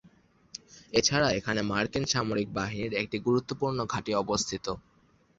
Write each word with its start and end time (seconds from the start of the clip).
এছাড়া 0.93 1.27
এখানে 1.31 1.61
মার্কিন 1.71 2.05
সামরিক 2.13 2.47
বাহিনীর 2.53 2.93
একটি 3.01 3.17
গুরুত্বপূর্ণ 3.27 3.79
ঘাঁটি 3.85 4.11
অবস্থিত। 4.23 4.65